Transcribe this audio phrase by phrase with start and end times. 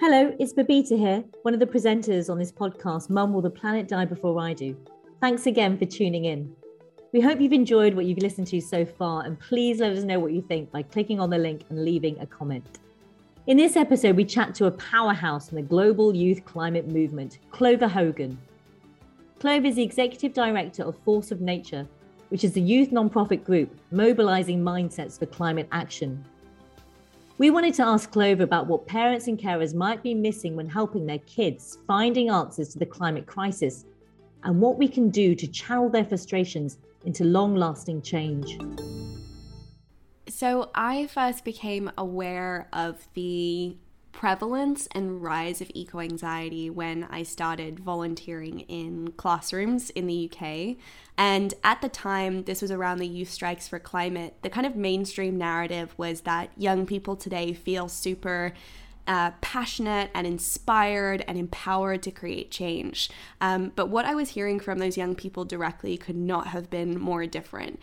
[0.00, 3.86] Hello, it's Babita here, one of the presenters on this podcast, Mum Will the Planet
[3.86, 4.74] Die Before I Do?
[5.20, 6.56] Thanks again for tuning in.
[7.12, 10.18] We hope you've enjoyed what you've listened to so far, and please let us know
[10.18, 12.78] what you think by clicking on the link and leaving a comment.
[13.46, 17.86] In this episode, we chat to a powerhouse in the global youth climate movement, Clover
[17.86, 18.38] Hogan.
[19.38, 21.86] Clover is the executive director of Force of Nature,
[22.30, 26.24] which is the youth nonprofit group mobilizing mindsets for climate action.
[27.40, 31.06] We wanted to ask Clover about what parents and carers might be missing when helping
[31.06, 33.86] their kids finding answers to the climate crisis
[34.42, 36.76] and what we can do to channel their frustrations
[37.06, 38.58] into long lasting change.
[40.28, 43.74] So, I first became aware of the
[44.20, 50.76] prevalence and rise of eco anxiety when I started volunteering in classrooms in the UK.
[51.16, 54.76] And at the time, this was around the Youth Strikes for Climate, the kind of
[54.76, 58.52] mainstream narrative was that young people today feel super.
[59.06, 63.10] Uh, passionate and inspired and empowered to create change.
[63.40, 67.00] Um, but what I was hearing from those young people directly could not have been
[67.00, 67.80] more different.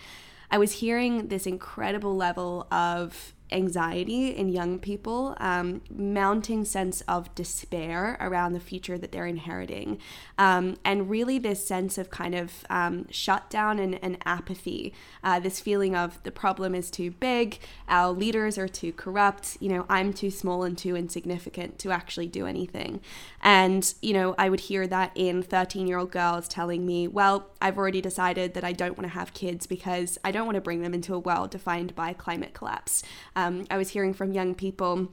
[0.49, 7.33] I was hearing this incredible level of anxiety in young people, um, mounting sense of
[7.35, 9.99] despair around the future that they're inheriting,
[10.37, 14.93] um, and really this sense of kind of um, shutdown and, and apathy.
[15.23, 19.69] Uh, this feeling of the problem is too big, our leaders are too corrupt, you
[19.69, 23.01] know, I'm too small and too insignificant to actually do anything.
[23.41, 27.49] And, you know, I would hear that in 13 year old girls telling me, well,
[27.61, 30.61] I've already decided that I don't want to have kids because I don't want to
[30.61, 33.03] bring them into a world defined by climate collapse.
[33.37, 35.09] Um, I was hearing from young people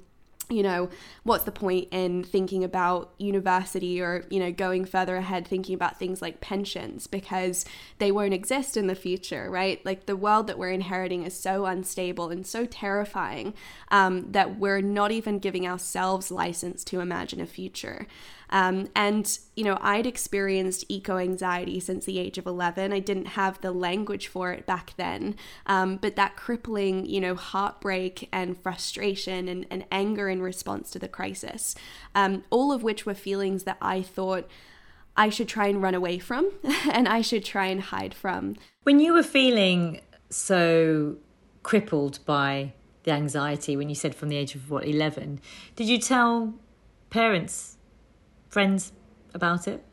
[0.50, 0.90] you know,
[1.22, 5.98] what's the point in thinking about university or, you know, going further ahead thinking about
[5.98, 7.64] things like pensions because
[7.98, 9.84] they won't exist in the future, right?
[9.86, 13.54] Like the world that we're inheriting is so unstable and so terrifying
[13.90, 18.06] um, that we're not even giving ourselves license to imagine a future.
[18.54, 22.92] Um, and, you know, I'd experienced eco anxiety since the age of 11.
[22.92, 25.34] I didn't have the language for it back then.
[25.66, 31.00] Um, but that crippling, you know, heartbreak and frustration and, and anger in response to
[31.00, 31.74] the crisis,
[32.14, 34.48] um, all of which were feelings that I thought
[35.16, 36.52] I should try and run away from
[36.92, 38.54] and I should try and hide from.
[38.84, 40.00] When you were feeling
[40.30, 41.16] so
[41.64, 42.72] crippled by
[43.02, 45.40] the anxiety when you said from the age of what 11
[45.76, 46.54] did you tell
[47.10, 47.73] parents
[48.54, 48.92] friends
[49.34, 49.84] about it?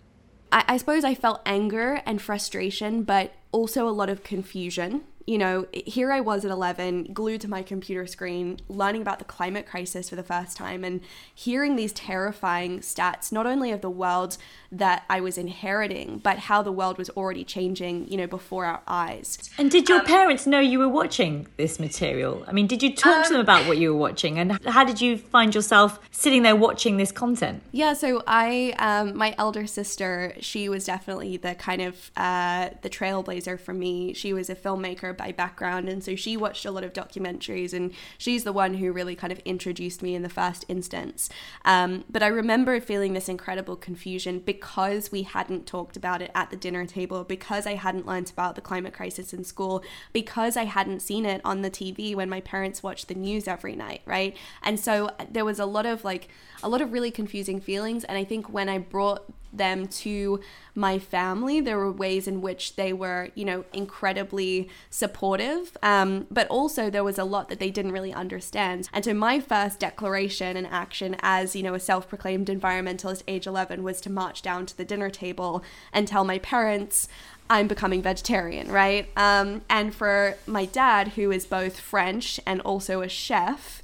[0.52, 5.38] I, I suppose I felt anger and frustration, but also a lot of confusion you
[5.38, 9.66] know, here I was at 11, glued to my computer screen, learning about the climate
[9.66, 11.02] crisis for the first time and
[11.34, 14.38] hearing these terrifying stats, not only of the world
[14.72, 18.82] that I was inheriting, but how the world was already changing, you know, before our
[18.88, 19.50] eyes.
[19.58, 22.44] And did your um, parents know you were watching this material?
[22.48, 24.64] I mean, did you talk um, to them um, about what you were watching and
[24.66, 27.62] how did you find yourself sitting there watching this content?
[27.72, 32.90] Yeah, so I, um, my elder sister, she was definitely the kind of uh, the
[32.90, 34.14] trailblazer for me.
[34.14, 35.90] She was a filmmaker by background.
[35.90, 39.32] And so she watched a lot of documentaries and she's the one who really kind
[39.32, 41.30] of introduced me in the first instance.
[41.66, 46.50] Um, but I remember feeling this incredible confusion because we hadn't talked about it at
[46.50, 49.84] the dinner table, because I hadn't learned about the climate crisis in school,
[50.14, 53.76] because I hadn't seen it on the TV when my parents watched the news every
[53.76, 54.36] night, right?
[54.64, 56.30] And so there was a lot of like,
[56.64, 58.04] a lot of really confusing feelings.
[58.04, 60.40] And I think when I brought them to
[60.74, 61.60] my family.
[61.60, 67.04] There were ways in which they were, you know, incredibly supportive, um, but also there
[67.04, 68.90] was a lot that they didn't really understand.
[68.94, 73.48] And so my first declaration and action as, you know, a self proclaimed environmentalist age
[73.48, 77.08] 11 was to march down to the dinner table and tell my parents.
[77.50, 79.10] I'm becoming vegetarian, right?
[79.18, 83.82] Um, and for my dad, who is both French and also a chef,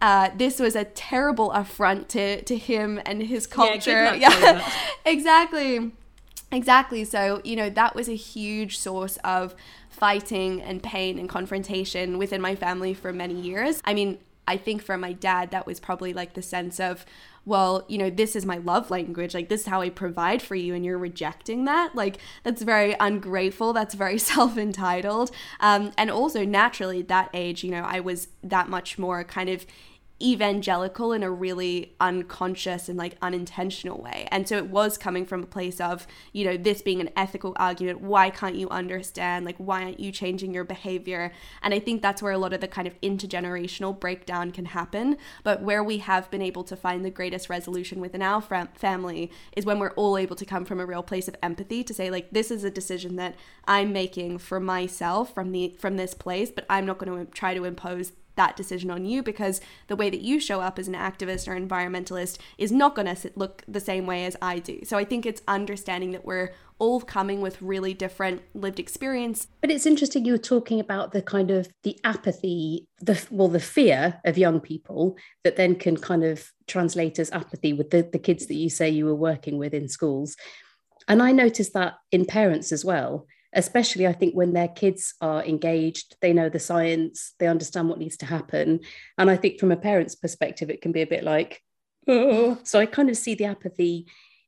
[0.00, 4.14] uh, this was a terrible affront to, to him and his culture.
[4.14, 4.72] Yeah, yeah.
[5.04, 5.92] exactly.
[6.52, 7.04] Exactly.
[7.04, 9.54] So, you know, that was a huge source of
[9.88, 13.80] fighting and pain and confrontation within my family for many years.
[13.84, 17.04] I mean, I think for my dad, that was probably like the sense of,
[17.46, 19.32] well, you know, this is my love language.
[19.32, 21.94] Like, this is how I provide for you, and you're rejecting that.
[21.94, 23.72] Like, that's very ungrateful.
[23.72, 25.30] That's very self entitled.
[25.60, 29.48] Um, and also, naturally, at that age, you know, I was that much more kind
[29.48, 29.64] of
[30.20, 34.26] evangelical in a really unconscious and like unintentional way.
[34.30, 37.52] And so it was coming from a place of, you know, this being an ethical
[37.56, 38.00] argument.
[38.00, 39.44] Why can't you understand?
[39.44, 41.32] Like, why aren't you changing your behavior?
[41.62, 45.18] And I think that's where a lot of the kind of intergenerational breakdown can happen.
[45.44, 49.30] But where we have been able to find the greatest resolution within our fam- family
[49.54, 52.10] is when we're all able to come from a real place of empathy to say,
[52.10, 53.34] like, this is a decision that
[53.66, 57.52] I'm making for myself from the from this place, but I'm not going to try
[57.54, 60.94] to impose that decision on you because the way that you show up as an
[60.94, 64.80] activist or environmentalist is not going to look the same way as I do.
[64.84, 69.48] So I think it's understanding that we're all coming with really different lived experience.
[69.60, 73.60] But it's interesting you were talking about the kind of the apathy, the well, the
[73.60, 78.18] fear of young people that then can kind of translate as apathy with the, the
[78.18, 80.36] kids that you say you were working with in schools.
[81.08, 85.42] And I noticed that in parents as well, especially I think when their kids are
[85.42, 88.80] engaged, they know the science, they understand what needs to happen.
[89.18, 91.62] And I think from a parent's perspective, it can be a bit like,
[92.06, 92.58] oh.
[92.62, 94.06] So I kind of see the apathy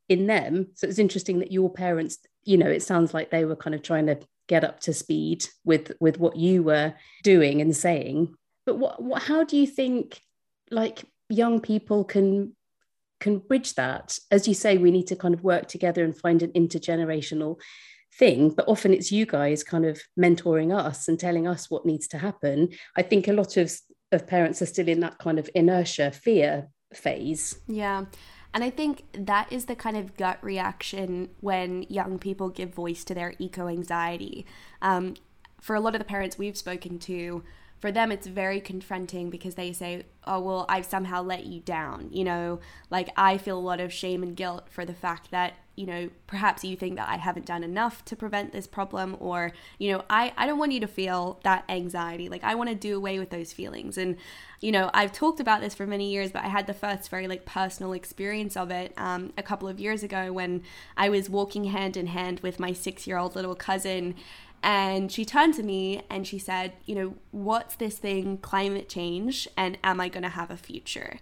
[0.09, 0.69] in them.
[0.75, 3.83] So it's interesting that your parents, you know, it sounds like they were kind of
[3.83, 8.35] trying to get up to speed with with what you were doing and saying.
[8.67, 10.21] But what, what how do you think
[10.71, 12.55] like young people can
[13.21, 14.19] can bridge that?
[14.31, 17.59] As you say, we need to kind of work together and find an intergenerational
[18.15, 22.09] thing but often it's you guys kind of mentoring us and telling us what needs
[22.09, 22.69] to happen.
[22.97, 23.73] I think a lot of
[24.11, 27.61] of parents are still in that kind of inertia fear phase.
[27.67, 28.07] Yeah.
[28.55, 33.05] And I think that is the kind of gut reaction when young people give voice
[33.05, 34.47] to their eco anxiety.
[34.81, 35.15] Um,
[35.61, 37.45] for a lot of the parents we've spoken to,
[37.79, 42.09] for them it's very confronting because they say oh well i've somehow let you down
[42.11, 42.61] you know?
[42.91, 46.11] Like i feel a lot of shame and guilt for the fact that you know
[46.27, 50.05] perhaps you think that i haven't done enough to prevent this problem or you know
[50.11, 52.29] i i don't want you to feel that anxiety.
[52.29, 53.97] Like i want to do away with those feelings.
[53.97, 54.17] And
[54.61, 57.29] you know i've talked about this for many years but i had the first very
[57.29, 60.65] like personal experience of it um, a couple of years ago when
[60.97, 64.15] i was walking hand in hand with my six year old little cousin.
[64.61, 69.47] And she turned to me and she said, You know, what's this thing, climate change,
[69.57, 71.19] and am I going to have a future?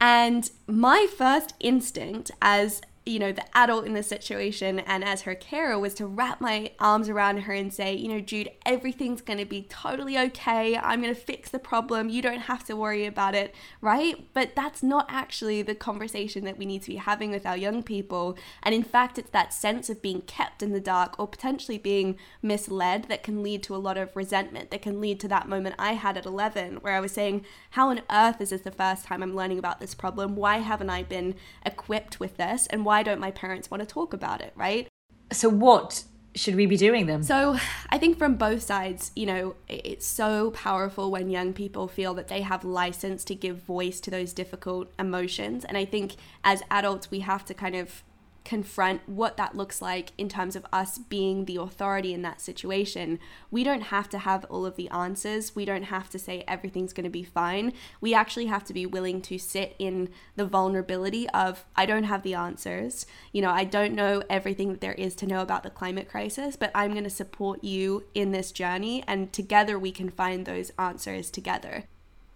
[0.00, 5.34] And my first instinct as you know, the adult in the situation and as her
[5.34, 9.38] carer was to wrap my arms around her and say, you know, Jude, everything's going
[9.38, 10.76] to be totally okay.
[10.76, 12.08] I'm going to fix the problem.
[12.08, 14.28] You don't have to worry about it, right?
[14.34, 17.82] But that's not actually the conversation that we need to be having with our young
[17.82, 18.36] people.
[18.62, 22.16] And in fact, it's that sense of being kept in the dark or potentially being
[22.42, 25.76] misled that can lead to a lot of resentment, that can lead to that moment
[25.78, 29.06] I had at 11 where I was saying, how on earth is this the first
[29.06, 30.36] time I'm learning about this problem?
[30.36, 31.34] Why haven't I been
[31.64, 32.66] equipped with this?
[32.68, 34.88] And why why don't my parents want to talk about it, right?
[35.30, 36.02] So, what
[36.34, 37.22] should we be doing then?
[37.22, 37.56] So,
[37.90, 42.26] I think from both sides, you know, it's so powerful when young people feel that
[42.26, 45.64] they have license to give voice to those difficult emotions.
[45.64, 48.02] And I think as adults, we have to kind of
[48.48, 53.18] confront what that looks like in terms of us being the authority in that situation.
[53.50, 55.54] We don't have to have all of the answers.
[55.54, 57.74] We don't have to say everything's going to be fine.
[58.00, 62.22] We actually have to be willing to sit in the vulnerability of, I don't have
[62.22, 63.04] the answers.
[63.32, 66.56] You know, I don't know everything that there is to know about the climate crisis,
[66.56, 69.04] but I'm going to support you in this journey.
[69.06, 71.84] And together we can find those answers together.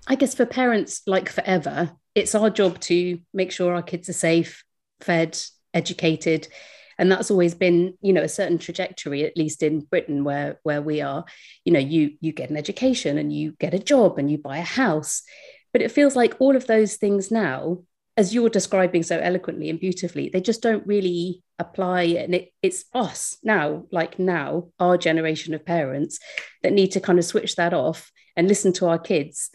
[0.06, 4.12] I guess for parents, like forever, it's our job to make sure our kids are
[4.12, 4.62] safe,
[5.00, 5.40] fed,
[5.74, 6.48] educated.
[6.98, 10.82] And that's always been you know a certain trajectory at least in britain where where
[10.82, 11.24] we are.
[11.64, 14.58] You know you you get an education and you get a job and you buy
[14.58, 15.22] a house.
[15.72, 17.78] But it feels like all of those things now
[18.18, 22.02] as you're describing so eloquently and beautifully they just don't really apply.
[22.02, 26.18] And it, it's us now like now our generation of parents
[26.62, 29.50] that need to kind of switch that off and listen to our kids.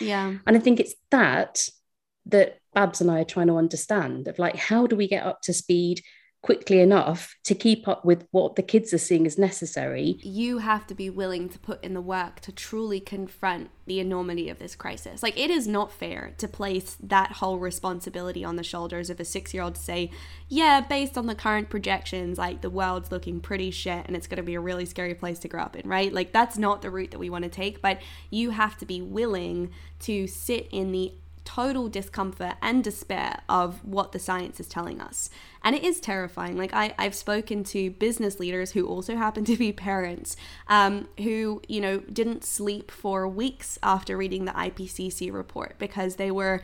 [0.00, 0.34] Yeah.
[0.46, 1.68] And i think it's that
[2.26, 5.42] that Babs and I are trying to understand of like how do we get up
[5.42, 6.02] to speed
[6.42, 10.18] quickly enough to keep up with what the kids are seeing as necessary.
[10.22, 14.48] You have to be willing to put in the work to truly confront the enormity
[14.48, 15.22] of this crisis.
[15.22, 19.24] Like, it is not fair to place that whole responsibility on the shoulders of a
[19.24, 20.10] six year old to say,
[20.48, 24.38] yeah, based on the current projections, like the world's looking pretty shit and it's going
[24.38, 26.12] to be a really scary place to grow up in, right?
[26.12, 28.00] Like, that's not the route that we want to take, but
[28.30, 31.12] you have to be willing to sit in the
[31.54, 35.30] total discomfort and despair of what the science is telling us.
[35.64, 36.56] And it is terrifying.
[36.56, 40.36] Like, I, I've spoken to business leaders who also happen to be parents
[40.68, 46.30] um, who, you know, didn't sleep for weeks after reading the IPCC report because they
[46.30, 46.62] were,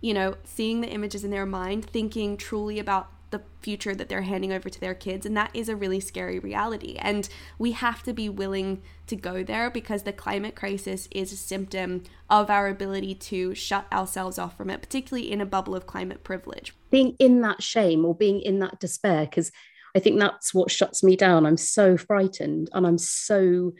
[0.00, 4.22] you know, seeing the images in their mind, thinking truly about the future that they're
[4.22, 5.26] handing over to their kids.
[5.26, 6.96] And that is a really scary reality.
[7.00, 11.36] And we have to be willing to go there because the climate crisis is a
[11.36, 15.86] symptom of our ability to shut ourselves off from it, particularly in a bubble of
[15.86, 16.72] climate privilege.
[16.90, 19.50] Being in that shame or being in that despair, because
[19.94, 21.44] I think that's what shuts me down.
[21.44, 23.72] I'm so frightened and I'm so.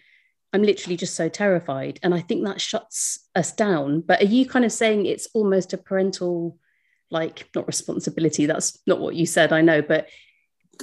[0.54, 1.98] I'm literally just so terrified.
[2.02, 4.02] And I think that shuts us down.
[4.02, 6.58] But are you kind of saying it's almost a parental
[7.12, 10.08] like not responsibility that's not what you said i know but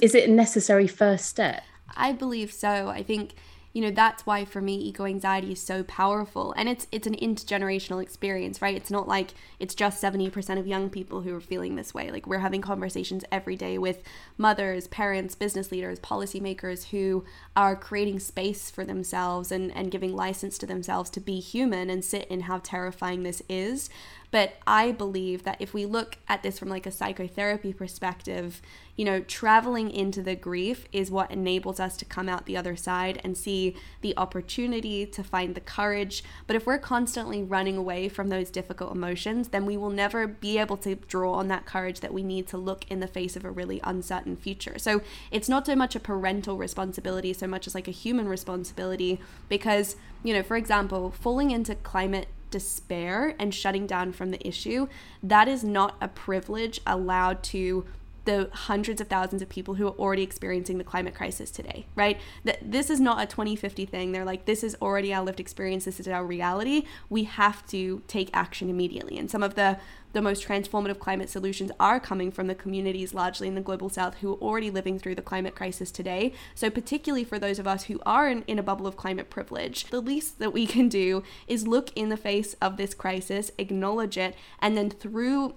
[0.00, 1.62] is it a necessary first step?
[1.96, 2.88] I believe so.
[2.88, 3.34] I think
[3.72, 6.52] you know that's why for me eco anxiety is so powerful.
[6.56, 8.74] And it's it's an intergenerational experience right?
[8.74, 12.10] It's not like it's just 70% of young people who are feeling this way.
[12.10, 14.02] Like we're having conversations every day with
[14.38, 20.56] mothers parents business leaders policymakers who are creating space for themselves and and giving license
[20.58, 23.90] to themselves to be human and sit in how terrifying this is
[24.30, 28.62] but I believe that if we look at this from like a psychotherapy perspective,
[28.96, 32.76] you know, traveling into the grief is what enables us to come out the other
[32.76, 36.22] side and see the opportunity to find the courage.
[36.46, 40.58] But if we're constantly running away from those difficult emotions, then we will never be
[40.58, 43.44] able to draw on that courage that we need to look in the face of
[43.44, 44.78] a really uncertain future.
[44.78, 49.20] So it's not so much a parental responsibility so much as like a human responsibility
[49.48, 54.88] because, you know, for example, falling into climate despair and shutting down from the issue,
[55.22, 57.84] that is not a privilege allowed to
[58.24, 62.18] the hundreds of thousands of people who are already experiencing the climate crisis today, right?
[62.44, 64.12] That this is not a 2050 thing.
[64.12, 65.84] They're like, this is already our lived experience.
[65.84, 66.84] This is our reality.
[67.08, 69.18] We have to take action immediately.
[69.18, 69.78] And some of the
[70.12, 74.16] the most transformative climate solutions are coming from the communities largely in the global south
[74.16, 76.32] who are already living through the climate crisis today.
[76.54, 79.84] So, particularly for those of us who are in, in a bubble of climate privilege,
[79.84, 84.18] the least that we can do is look in the face of this crisis, acknowledge
[84.18, 85.54] it, and then through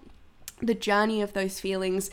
[0.62, 2.10] the journey of those feelings,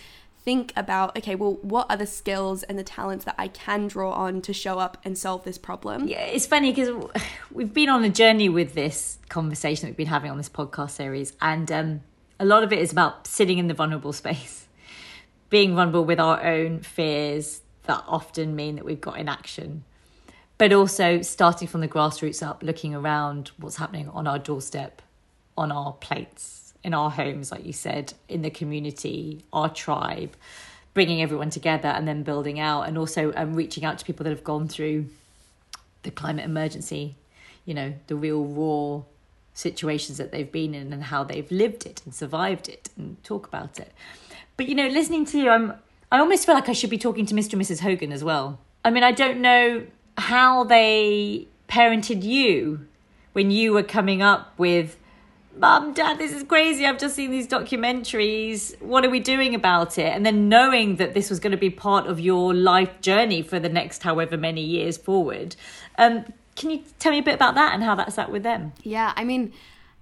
[0.50, 4.10] think about okay well what are the skills and the talents that i can draw
[4.10, 6.08] on to show up and solve this problem?
[6.08, 6.90] Yeah it's funny because
[7.52, 10.90] we've been on a journey with this conversation that we've been having on this podcast
[10.90, 12.00] series and um,
[12.40, 14.66] a lot of it is about sitting in the vulnerable space
[15.50, 19.84] being vulnerable with our own fears that often mean that we've got inaction
[20.58, 25.00] but also starting from the grassroots up looking around what's happening on our doorstep
[25.56, 30.34] on our plates in our homes, like you said, in the community, our tribe,
[30.94, 34.30] bringing everyone together and then building out, and also um, reaching out to people that
[34.30, 35.06] have gone through
[36.02, 37.14] the climate emergency,
[37.64, 39.02] you know, the real raw
[39.52, 43.46] situations that they've been in and how they've lived it and survived it and talk
[43.46, 43.92] about it.
[44.56, 45.74] But you know, listening to you, I'm
[46.12, 47.52] I almost feel like I should be talking to Mr.
[47.52, 47.80] and Mrs.
[47.80, 48.58] Hogan as well.
[48.84, 49.86] I mean, I don't know
[50.18, 52.86] how they parented you
[53.32, 54.96] when you were coming up with
[55.60, 56.86] Mum, Dad, this is crazy.
[56.86, 58.80] I've just seen these documentaries.
[58.80, 60.06] What are we doing about it?
[60.06, 63.60] And then knowing that this was going to be part of your life journey for
[63.60, 65.56] the next however many years forward.
[65.98, 66.24] Um,
[66.56, 68.72] can you tell me a bit about that and how that sat with them?
[68.82, 69.52] Yeah, I mean,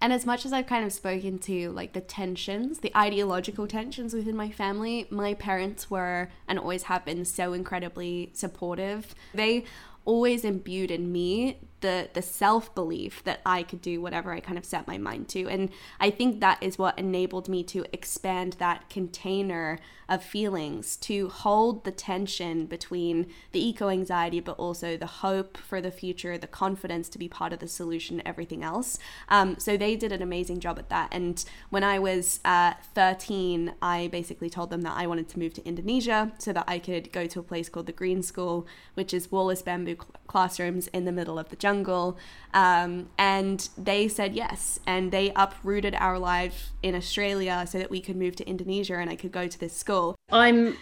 [0.00, 4.14] and as much as I've kind of spoken to like the tensions, the ideological tensions
[4.14, 9.12] within my family, my parents were and always have been so incredibly supportive.
[9.34, 9.64] They
[10.04, 14.58] always imbued in me the the self belief that I could do whatever I kind
[14.58, 15.48] of set my mind to.
[15.48, 15.70] And
[16.00, 21.84] I think that is what enabled me to expand that container of feelings to hold
[21.84, 27.08] the tension between the eco anxiety but also the hope for the future the confidence
[27.10, 28.98] to be part of the solution everything else.
[29.28, 31.08] Um, so they did an amazing job at that.
[31.12, 35.54] And when I was uh, 13 I basically told them that I wanted to move
[35.54, 39.12] to Indonesia so that I could go to a place called the Green School which
[39.12, 39.96] is wall-less bamboo
[40.28, 42.16] classrooms in the middle of the jungle.
[42.54, 44.78] Um, and they said yes.
[44.86, 49.10] And they uprooted our life in Australia so that we could move to Indonesia and
[49.10, 50.14] I could go to this school.
[50.30, 50.76] I'm,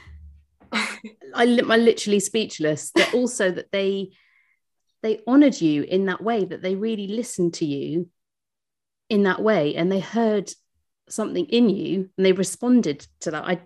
[0.72, 0.98] I,
[1.34, 2.90] I'm literally speechless.
[2.90, 4.10] That also that they,
[5.02, 8.10] they honored you in that way, that they really listened to you
[9.08, 10.50] in that way and they heard
[11.08, 13.44] something in you and they responded to that.
[13.44, 13.60] I,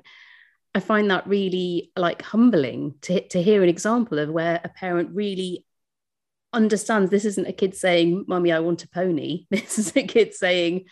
[0.75, 5.11] I find that really like humbling to, to hear an example of where a parent
[5.13, 5.65] really
[6.53, 9.47] understands this isn't a kid saying, Mummy, I want a pony.
[9.51, 10.87] This is a kid saying,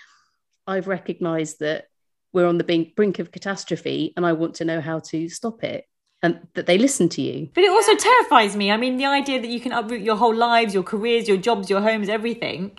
[0.67, 1.87] I've recognized that
[2.33, 5.85] we're on the brink of catastrophe and I want to know how to stop it.
[6.21, 7.49] And that they listen to you.
[7.55, 8.73] But it also terrifies me.
[8.73, 11.71] I mean, the idea that you can uproot your whole lives, your careers, your jobs,
[11.71, 12.73] your homes, everything,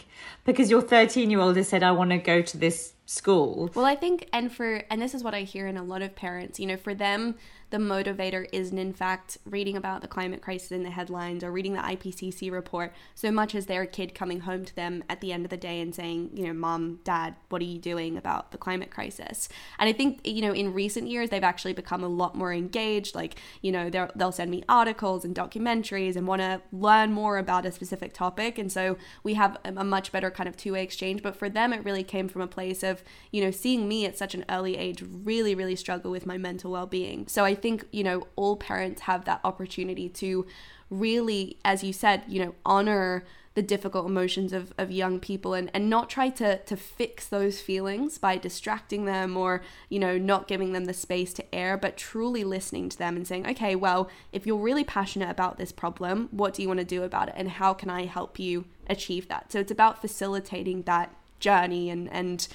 [0.44, 3.72] because your 13 year old has said, I want to go to this school.
[3.74, 6.16] Well, I think, and for, and this is what I hear in a lot of
[6.16, 7.36] parents, you know, for them,
[7.70, 11.74] the motivator isn't, in fact, reading about the climate crisis in the headlines or reading
[11.74, 15.46] the IPCC report so much as their kid coming home to them at the end
[15.46, 18.58] of the day and saying, you know, mom, dad, what are you doing about the
[18.58, 19.50] climate crisis?
[19.78, 23.14] And I think, you know, in recent years, they've actually become a lot more engaged.
[23.14, 27.66] Like, you know, they'll send me articles and documentaries and want to learn more about
[27.66, 28.58] a specific topic.
[28.58, 31.22] And so we have a much better kind of two way exchange.
[31.22, 34.18] But for them, it really came from a place of, you know, seeing me at
[34.18, 37.28] such an early age really, really struggle with my mental well being.
[37.28, 40.48] So I think, you know, all parents have that opportunity to
[40.90, 43.24] really, as you said, you know, honor
[43.56, 47.60] the difficult emotions of, of young people and, and not try to to fix those
[47.60, 51.98] feelings by distracting them or you know not giving them the space to air but
[51.98, 56.30] truly listening to them and saying okay well if you're really passionate about this problem
[56.32, 57.34] what do you want to do about it?
[57.36, 59.52] And how can i help you achieve that?
[59.52, 62.48] So it's about facilitating that journey and and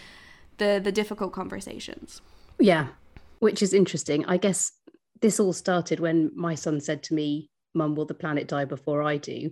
[0.57, 2.23] the the difficult conversations.
[2.59, 2.87] Yeah
[3.41, 4.25] which is interesting.
[4.25, 4.73] I guess
[5.25, 9.03] this all started when my son said to me mum will the planet die before
[9.03, 9.51] i do?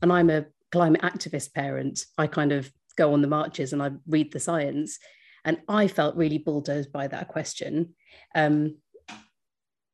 [0.00, 2.06] And i'm a climate activist parent.
[2.16, 4.96] I kind of go on the marches and i read the science.
[5.44, 7.96] And i felt really bulldozed by that question.
[8.36, 8.76] Um,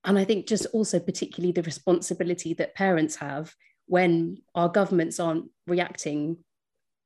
[0.04, 3.54] and i think just also particularly the responsibility that parents have
[3.86, 6.36] when our governments aren't reacting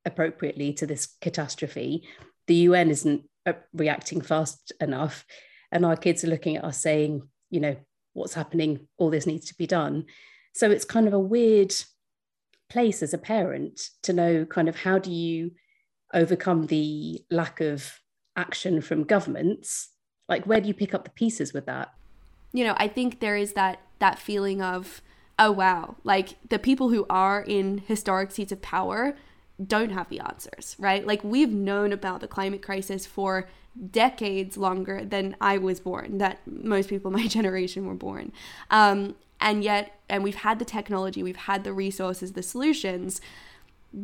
[0.04, 2.08] appropriately to this catastrophe.
[2.48, 5.24] The un isn't uh, reacting fast enough.
[5.70, 7.76] And our kids are looking at us saying you know
[8.18, 10.04] what's happening all this needs to be done.
[10.54, 11.74] So it's kind of a weird
[12.68, 15.52] place as a parent to know kind of how do you
[16.12, 18.00] overcome the lack of
[18.36, 19.90] action from governments?
[20.28, 21.90] Like where do you pick up the pieces with that?
[22.52, 25.02] You know i think there is that that feeling of
[25.38, 25.96] oh wow.
[26.04, 29.14] Like the people who are in historic seats of power
[29.64, 31.06] don't have the answers right?
[31.06, 33.48] Like we've known about the climate crisis for
[33.90, 38.32] decades longer than i was born that most people my generation were born.
[38.70, 43.20] Um, and yet and we've had the technology we've had the resources the solutions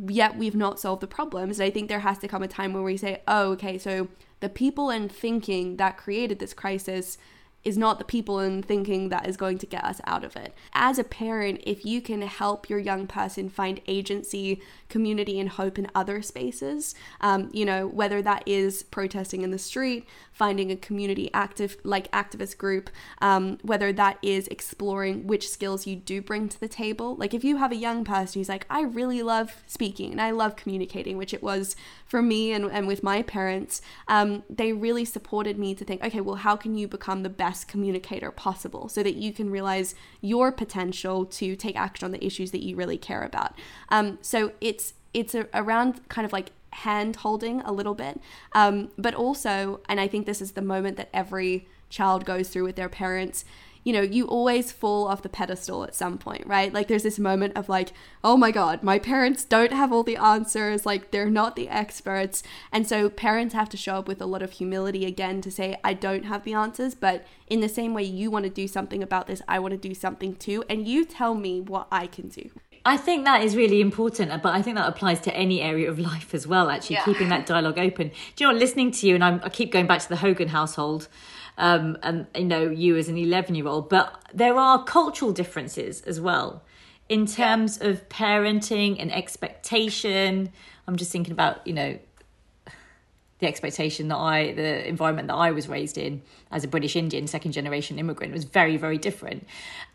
[0.07, 1.59] yet we've not solved the problems.
[1.59, 4.07] And i think there has to come a time where we say oh okay so
[4.39, 7.17] the people and thinking that created this crisis
[7.65, 10.53] is not the people and thinking that is going to get us out of it.
[10.73, 15.79] As a parent, if you can help your young person find agency, community, and hope
[15.79, 20.75] in other spaces, um, you know, whether that is protesting in the street, finding a
[20.75, 22.91] community active, like activist group,
[23.21, 27.15] um, whether that is exploring which skills you do bring to the table.
[27.15, 30.31] Like if you have a young person who's like, I really love speaking and I
[30.31, 35.05] love communicating, which it was for me and, and with my parents, um, they really
[35.05, 38.89] supported me to think, okay, well, how can you become the best best communicator possible
[38.89, 42.75] so that you can realize your potential to take action on the issues that you
[42.75, 43.53] really care about.
[43.89, 48.19] Um, so it's it's a, around kind of like hand holding a little bit,
[48.51, 52.65] um, but also, and I think this is the moment that every child goes through
[52.65, 53.45] with their parents
[53.85, 56.73] you know, you always fall off the pedestal at some point, right?
[56.73, 57.93] Like there's this moment of like,
[58.23, 62.41] oh my God, my parents don't have all the answers, like they're not the experts.
[62.71, 65.77] And so parents have to show up with a lot of humility again to say,
[65.83, 69.03] I don't have the answers, but in the same way you want to do something
[69.03, 70.63] about this, I want to do something too.
[70.67, 72.49] And you tell me what I can do.
[72.87, 75.99] I think that is really important, but I think that applies to any area of
[75.99, 77.05] life as well, actually, yeah.
[77.05, 78.11] keeping that dialogue open.
[78.35, 80.49] Do you know, listening to you, and I'm, i keep going back to the Hogan
[80.49, 81.07] household,
[81.57, 86.01] um, and you know you as an 11 year old but there are cultural differences
[86.01, 86.63] as well
[87.09, 87.89] in terms yeah.
[87.89, 90.51] of parenting and expectation
[90.87, 91.97] i'm just thinking about you know
[93.39, 97.27] the expectation that i the environment that i was raised in as a british indian
[97.27, 99.45] second generation immigrant was very very different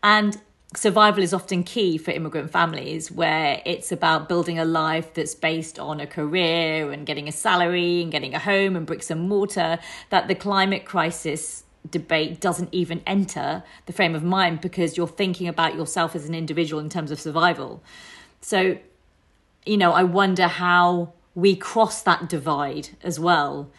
[0.03, 0.41] and
[0.75, 5.77] survival is often key for immigrant families where it's about building a life that's based
[5.79, 9.79] on a career and getting a salary and getting a home and bricks and mortar
[10.09, 15.47] that the climate crisis debate doesn't even enter the frame of mind because you're thinking
[15.47, 17.83] about yourself as an individual in terms of survival.
[18.39, 18.77] So
[19.65, 23.69] you know i wonder how we cross that divide as well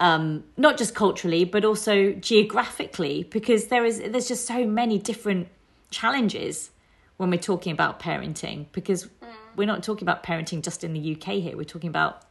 [0.00, 5.48] um, not just culturally but also geographically because there is there's just so many different
[5.90, 6.70] challenges
[7.16, 9.28] when we're talking about parenting because mm.
[9.56, 12.22] we're not talking about parenting just in the UK here, we're talking about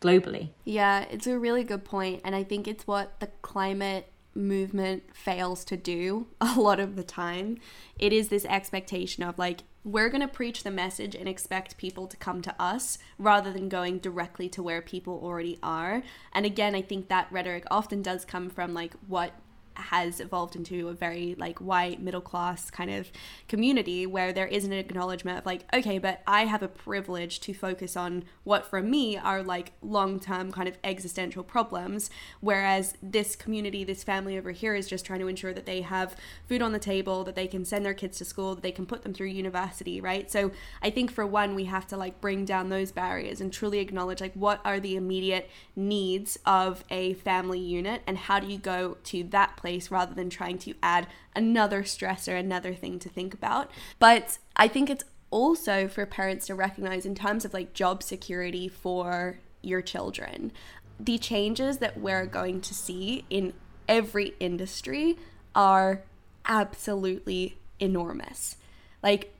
[0.00, 0.48] globally.
[0.64, 5.64] Yeah, it's a really good point and I think it's what the climate movement fails
[5.64, 7.58] to do a lot of the time.
[7.98, 12.06] It is this expectation of like we're going to preach the message and expect people
[12.06, 16.02] to come to us rather than going directly to where people already are.
[16.32, 19.32] And again, I think that rhetoric often does come from like what
[19.74, 23.10] has evolved into a very like white middle class kind of
[23.48, 27.54] community where there is an acknowledgement of like okay but i have a privilege to
[27.54, 33.84] focus on what for me are like long-term kind of existential problems whereas this community
[33.84, 36.16] this family over here is just trying to ensure that they have
[36.48, 38.86] food on the table that they can send their kids to school that they can
[38.86, 40.30] put them through university right?
[40.30, 40.50] So
[40.82, 44.20] i think for one we have to like bring down those barriers and truly acknowledge
[44.20, 48.96] like what are the immediate needs of a family unit and how do you go
[49.04, 53.70] to that place rather than trying to add another stressor, another thing to think about.
[53.98, 58.68] But I think it's also for parents to recognize in terms of like job security
[58.68, 60.52] for your children.
[60.98, 63.52] The changes that we're going to see in
[63.88, 65.18] every industry
[65.54, 66.02] are
[66.46, 68.56] absolutely enormous.
[69.02, 69.36] Like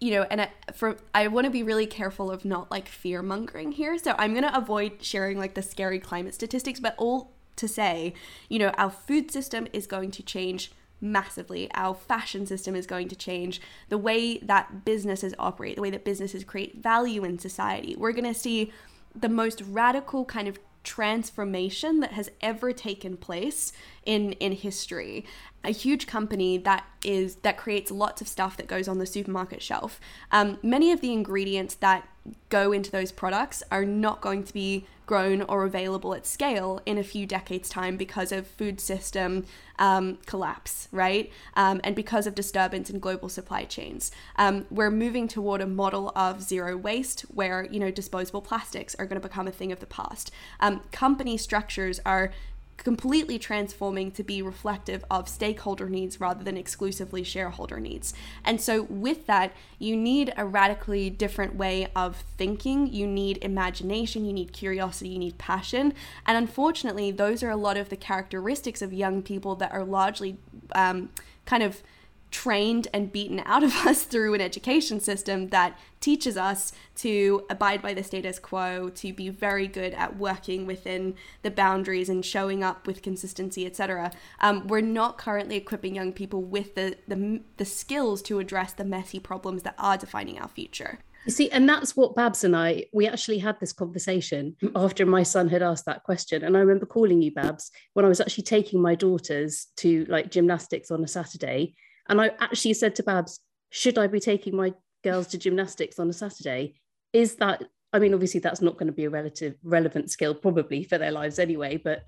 [0.00, 3.20] you know, and I, for I want to be really careful of not like fear
[3.20, 3.98] mongering here.
[3.98, 8.14] So I'm gonna avoid sharing like the scary climate statistics, but all to say,
[8.48, 11.70] you know, our food system is going to change massively.
[11.74, 13.60] Our fashion system is going to change.
[13.88, 17.94] The way that businesses operate, the way that businesses create value in society.
[17.96, 18.72] We're going to see
[19.14, 23.72] the most radical kind of transformation that has ever taken place
[24.06, 25.26] in in history
[25.64, 29.62] a huge company that is that creates lots of stuff that goes on the supermarket
[29.62, 30.00] shelf.
[30.30, 32.08] Um, many of the ingredients that
[32.48, 36.98] go into those products are not going to be grown or available at scale in
[36.98, 39.44] a few decades' time because of food system
[39.78, 41.32] um, collapse, right?
[41.54, 44.12] Um, and because of disturbance in global supply chains.
[44.36, 49.06] Um, we're moving toward a model of zero waste where, you know, disposable plastics are
[49.06, 50.30] going to become a thing of the past.
[50.60, 52.30] Um, company structures are
[52.78, 58.14] completely transforming to be reflective of stakeholder needs rather than exclusively shareholder needs.
[58.44, 62.86] And so, with that, you need a radically different way of thinking.
[62.86, 65.92] You need imagination, you need curiosity, you need passion.
[66.26, 70.38] And unfortunately, those are a lot of the characteristics of young people that are largely
[70.74, 71.10] um,
[71.44, 71.82] kind of
[72.30, 77.82] trained and beaten out of us through an education system that teaches us to abide
[77.82, 82.62] by the status quo, to be very good at working within the boundaries and showing
[82.62, 84.12] up with consistency, etc.
[84.40, 88.84] Um, we're not currently equipping young people with the, the the skills to address the
[88.84, 91.00] messy problems that are defining our future.
[91.28, 95.22] You see, and that's what Babs and I, we actually had this conversation after my
[95.22, 96.44] son had asked that question.
[96.44, 100.30] And I remember calling you, Babs, when I was actually taking my daughters to like
[100.30, 101.74] gymnastics on a Saturday.
[102.08, 103.40] And I actually said to Babs,
[103.70, 104.72] should I be taking my
[105.04, 106.74] girls to gymnastics on a Saturday?
[107.12, 110.84] Is that, I mean, obviously that's not going to be a relative relevant skill probably
[110.84, 112.04] for their lives anyway, but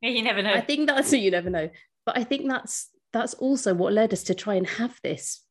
[0.00, 0.52] you never know.
[0.52, 1.70] I think that's you never know.
[2.06, 5.42] But I think that's that's also what led us to try and have this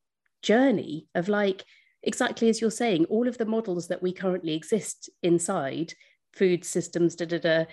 [0.42, 1.66] journey of like
[2.04, 5.94] exactly as you're saying, all of the models that we currently exist inside
[6.34, 7.66] food systems, da da da,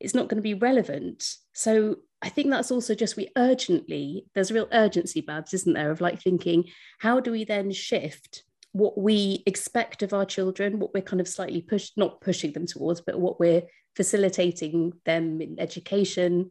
[0.00, 1.24] it's not going to be relevant.
[1.52, 6.00] So I think that's also just we urgently, there's real urgency, Babs, isn't there, of
[6.00, 6.64] like thinking,
[6.98, 11.28] how do we then shift what we expect of our children, what we're kind of
[11.28, 13.62] slightly push, not pushing them towards, but what we're
[13.94, 16.50] facilitating them in education.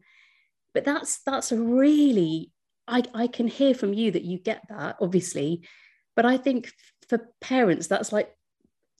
[0.73, 2.53] But that's that's a really
[2.87, 5.67] I, I can hear from you that you get that, obviously.
[6.15, 6.71] But I think
[7.09, 8.33] for parents, that's like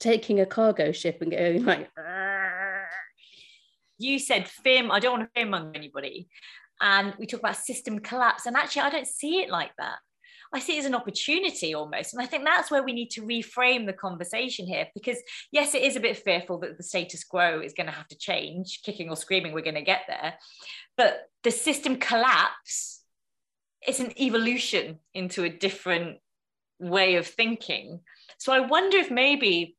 [0.02, 1.90] taking a cargo ship and going like,
[3.98, 6.28] you said fear, I don't want to fearmonger anybody.
[6.82, 8.46] And we talk about system collapse.
[8.46, 9.98] And actually, I don't see it like that.
[10.54, 12.14] I see it as an opportunity almost.
[12.14, 15.18] And I think that's where we need to reframe the conversation here because,
[15.52, 18.18] yes, it is a bit fearful that the status quo is going to have to
[18.18, 20.36] change, kicking or screaming, we're going to get there.
[20.98, 23.02] But the system collapse
[23.88, 26.20] is an evolution into a different
[26.80, 28.02] way of thinking.
[28.38, 29.78] So I wonder if maybe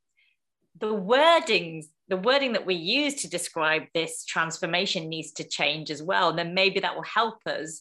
[0.78, 6.02] the wordings the wording that we use to describe this transformation needs to change as
[6.02, 6.30] well.
[6.30, 7.80] And then maybe that will help us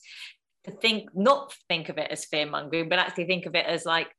[0.63, 3.85] to think, not think of it as fear mongering, but actually think of it as
[3.85, 4.09] like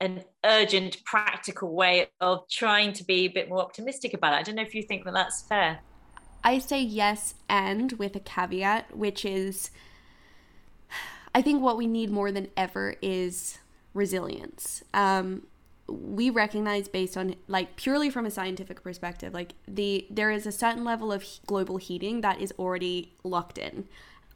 [0.00, 4.36] an urgent, practical way of trying to be a bit more optimistic about it.
[4.36, 5.80] I don't know if you think that that's fair.
[6.42, 9.70] I say yes, and with a caveat, which is
[11.34, 13.58] I think what we need more than ever is
[13.94, 14.82] resilience.
[14.94, 15.46] Um,
[15.90, 20.52] we recognize based on like purely from a scientific perspective like the there is a
[20.52, 23.86] certain level of global heating that is already locked in.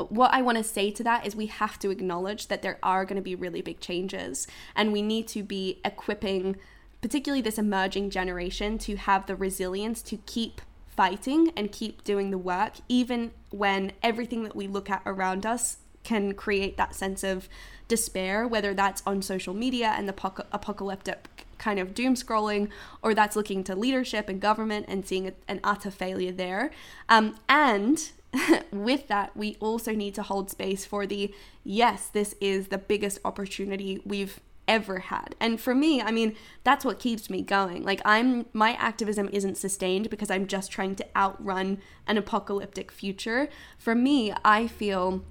[0.08, 3.04] What I want to say to that is we have to acknowledge that there are
[3.04, 6.56] going to be really big changes and we need to be equipping
[7.00, 10.62] particularly this emerging generation to have the resilience to keep
[10.96, 15.78] fighting and keep doing the work even when everything that we look at around us
[16.04, 17.48] can create that sense of
[17.88, 22.68] despair, whether that's on social media and the apocalyptic kind of doom scrolling,
[23.02, 26.70] or that's looking to leadership and government and seeing an utter failure there.
[27.08, 28.10] Um, and
[28.72, 33.18] with that, we also need to hold space for the yes, this is the biggest
[33.24, 35.34] opportunity we've ever had.
[35.40, 37.82] And for me, I mean, that's what keeps me going.
[37.82, 43.48] Like I'm my activism isn't sustained because I'm just trying to outrun an apocalyptic future.
[43.78, 45.22] For me, I feel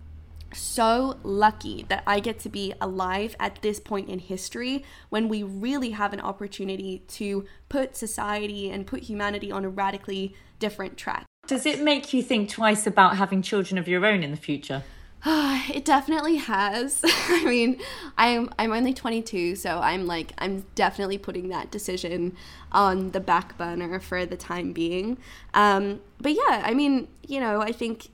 [0.54, 5.44] so lucky that I get to be alive at this point in history when we
[5.44, 11.26] really have an opportunity to put society and put humanity on a radically different track.
[11.46, 14.84] Does it make you think twice about having children of your own in the future?
[15.26, 17.02] it definitely has.
[17.06, 17.80] I mean,
[18.18, 22.36] I'm I'm only 22, so I'm like I'm definitely putting that decision
[22.72, 25.18] on the back burner for the time being.
[25.54, 28.10] Um, but yeah, I mean, you know, I think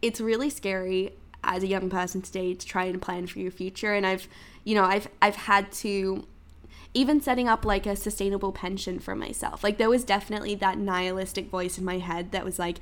[0.00, 1.12] it's really scary
[1.46, 4.28] as a young person today to try and plan for your future and i've
[4.64, 6.26] you know i've i've had to
[6.96, 9.62] even setting up like a sustainable pension for myself.
[9.62, 12.78] Like there was definitely that nihilistic voice in my head that was like,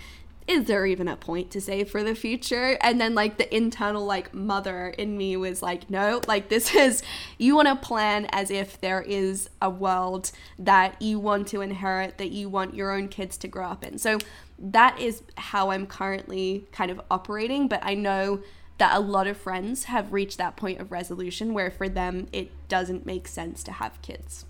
[0.47, 2.77] is there even a point to save for the future?
[2.81, 7.03] And then like the internal like mother in me was like, no, like this is
[7.39, 12.19] you want to plan as if there is a world that you want to inherit,
[12.19, 13.99] that you want your own kids to grow up in.
[13.99, 14.19] So
[14.59, 18.43] that is how I'm currently kind of operating, but I know
[18.79, 22.51] that a lot of friends have reached that point of resolution where for them it
[22.69, 24.45] doesn't make sense to have kids.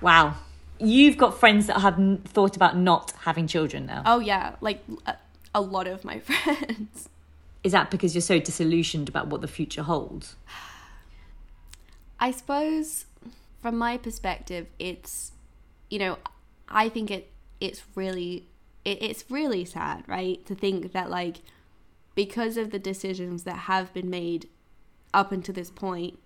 [0.00, 0.36] Wow.
[0.82, 4.02] You've got friends that have thought about not having children now.
[4.04, 4.56] Oh, yeah.
[4.60, 5.16] Like a,
[5.54, 7.08] a lot of my friends.
[7.62, 10.36] Is that because you're so disillusioned about what the future holds?
[12.18, 13.06] I suppose
[13.60, 15.32] from my perspective, it's,
[15.88, 16.18] you know,
[16.68, 18.46] I think it it's really
[18.84, 20.44] it, it's really sad, right?
[20.46, 21.42] To think that like
[22.14, 24.48] because of the decisions that have been made
[25.14, 26.18] up until this point,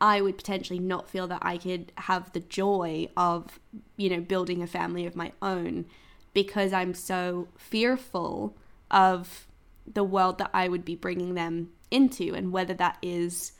[0.00, 3.58] I would potentially not feel that I could have the joy of,
[3.96, 5.86] you know, building a family of my own
[6.32, 8.56] because I'm so fearful
[8.90, 9.46] of
[9.86, 13.52] the world that I would be bringing them into and whether that is,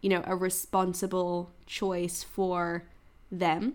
[0.00, 2.88] you know, a responsible choice for
[3.30, 3.74] them.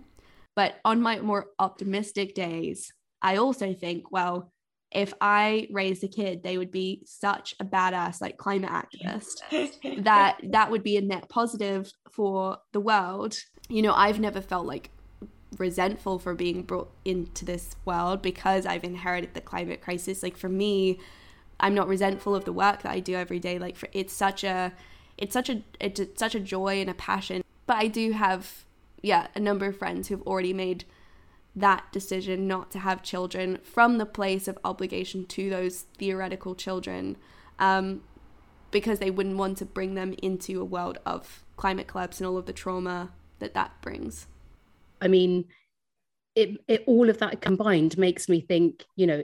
[0.55, 4.51] But on my more optimistic days, I also think, well,
[4.95, 9.41] if I raised a kid, they would be such a badass like climate activist
[10.03, 13.37] that that would be a net positive for the world.
[13.67, 14.89] You know, I've never felt like
[15.57, 20.23] resentful for being brought into this world because I've inherited the climate crisis.
[20.23, 20.97] Like for me,
[21.59, 23.59] I'm not resentful of the work that I do every day.
[23.59, 24.71] Like for it's such a
[25.17, 27.43] it's such a it's such a joy and a passion.
[27.67, 28.63] But I do have
[29.01, 30.85] yeah, a number of friends who've already made
[31.55, 37.15] that decision not to have children from the place of obligation to those theoretical children
[37.59, 38.01] um,
[38.71, 42.37] because they wouldn't want to bring them into a world of climate collapse and all
[42.37, 44.27] of the trauma that that brings.
[45.01, 45.45] I mean,
[46.35, 49.23] it, it all of that combined makes me think, you know,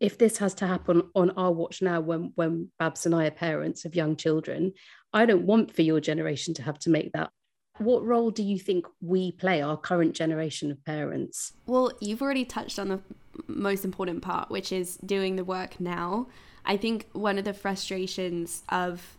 [0.00, 3.30] if this has to happen on our watch now when when Babs and I are
[3.30, 4.74] parents of young children,
[5.12, 7.30] I don't want for your generation to have to make that
[7.78, 11.52] what role do you think we play, our current generation of parents?
[11.66, 13.00] Well, you've already touched on the
[13.46, 16.28] most important part, which is doing the work now.
[16.64, 19.16] I think one of the frustrations of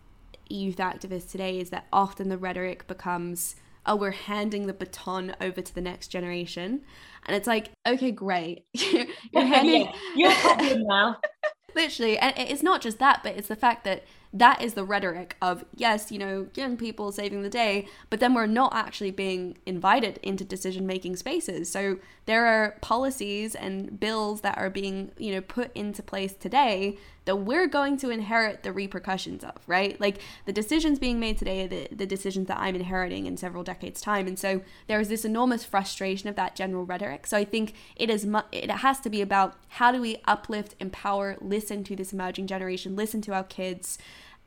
[0.50, 5.62] youth activists today is that often the rhetoric becomes, oh, we're handing the baton over
[5.62, 6.82] to the next generation.
[7.26, 8.65] And it's like, okay, great.
[8.74, 9.91] you're handing.
[10.15, 11.17] yeah, you're now.
[11.76, 12.17] Literally.
[12.17, 15.65] And it's not just that, but it's the fact that that is the rhetoric of
[15.76, 20.20] yes you know young people saving the day but then we're not actually being invited
[20.22, 21.70] into decision making spaces.
[21.72, 26.98] So there are policies and bills that are being you know put into place today
[27.26, 30.00] that we're going to inherit the repercussions of right?
[30.00, 33.63] Like the decisions being made today are the, the decisions that i'm inheriting in several
[33.63, 34.28] decades time.
[34.28, 37.28] And so there is this enormous frustration of that general rhetoric.
[37.28, 40.76] So i think it is mu- it has to be about how do we uplift
[40.80, 43.98] empower listen to this emerging generation listen to our kids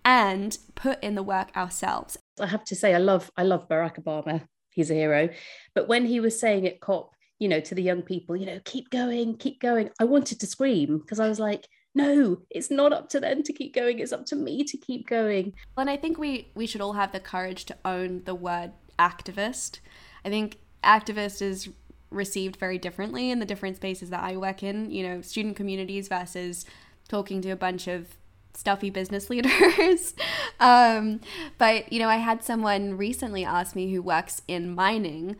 [0.04, 2.18] and put in the work ourselves.
[2.40, 4.44] I have to say, I love I love Barack Obama.
[4.70, 5.28] He's a hero.
[5.74, 8.60] But when he was saying at COP, you know, to the young people, you know,
[8.64, 12.92] keep going, keep going, I wanted to scream because I was like, no, it's not
[12.92, 13.98] up to them to keep going.
[13.98, 15.52] It's up to me to keep going.
[15.76, 19.80] And I think we we should all have the courage to own the word activist.
[20.24, 21.68] I think activist is
[22.10, 26.08] received very differently in the different spaces that I work in, you know, student communities
[26.08, 26.64] versus
[27.08, 28.16] talking to a bunch of
[28.54, 30.14] stuffy business leaders.
[30.60, 31.20] um,
[31.58, 35.36] but, you know, I had someone recently ask me who works in mining,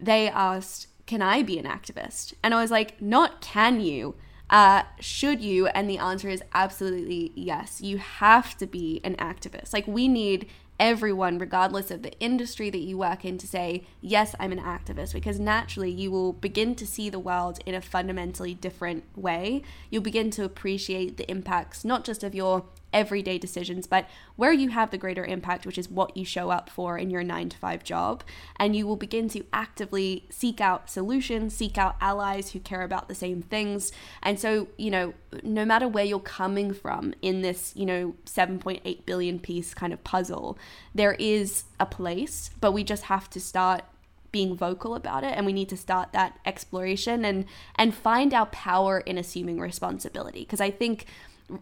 [0.00, 2.34] they asked, Can I be an activist?
[2.42, 4.14] And I was like, Not can you.
[4.50, 5.66] Uh, should you?
[5.68, 7.80] And the answer is absolutely yes.
[7.80, 9.72] You have to be an activist.
[9.72, 14.34] Like, we need everyone, regardless of the industry that you work in, to say, Yes,
[14.38, 18.54] I'm an activist, because naturally you will begin to see the world in a fundamentally
[18.54, 19.62] different way.
[19.90, 24.70] You'll begin to appreciate the impacts, not just of your everyday decisions, but where you
[24.70, 27.58] have the greater impact, which is what you show up for in your nine to
[27.58, 28.22] five job.
[28.56, 33.08] And you will begin to actively seek out solutions, seek out allies who care about
[33.08, 33.92] the same things.
[34.22, 39.04] And so, you know, no matter where you're coming from in this, you know, 7.8
[39.04, 40.56] billion piece kind of puzzle,
[40.94, 43.82] there is a place, but we just have to start
[44.30, 47.44] being vocal about it and we need to start that exploration and
[47.76, 51.06] and find our power in assuming responsibility because i think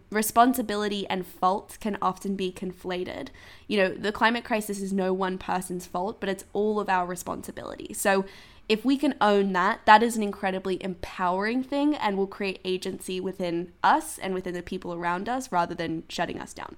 [0.09, 3.29] responsibility and fault can often be conflated.
[3.67, 7.05] You know, the climate crisis is no one person's fault, but it's all of our
[7.05, 7.93] responsibility.
[7.93, 8.25] So
[8.69, 13.19] if we can own that, that is an incredibly empowering thing and will create agency
[13.19, 16.77] within us and within the people around us rather than shutting us down.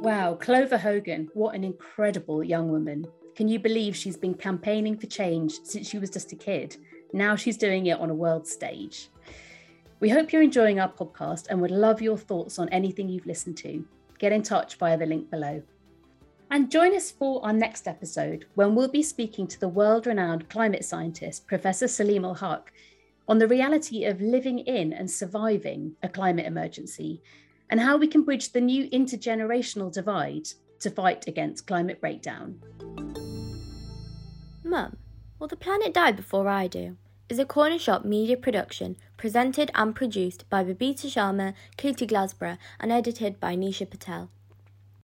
[0.00, 3.06] Wow, Clover Hogan, what an incredible young woman.
[3.34, 6.76] Can you believe she's been campaigning for change since she was just a kid?
[7.12, 9.08] Now she's doing it on a world stage.
[10.00, 13.56] We hope you're enjoying our podcast and would love your thoughts on anything you've listened
[13.58, 13.84] to.
[14.18, 15.62] Get in touch via the link below.
[16.50, 20.48] And join us for our next episode when we'll be speaking to the world renowned
[20.48, 22.64] climate scientist, Professor Saleemul Huq,
[23.28, 27.22] on the reality of living in and surviving a climate emergency
[27.70, 30.48] and how we can bridge the new intergenerational divide
[30.80, 32.60] to fight against climate breakdown.
[34.62, 34.96] Mum,
[35.38, 36.96] will the planet die before I do?
[37.26, 42.92] Is a corner shop media production presented and produced by Babita Sharma, Katy Glassborow, and
[42.92, 44.28] edited by Nisha Patel.